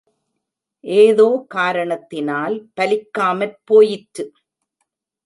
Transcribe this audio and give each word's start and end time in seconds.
ஏதோ 0.83 1.45
காரணத்தினால் 1.47 2.55
பலிக்காமற் 2.81 3.57
போயிற்று. 3.63 4.25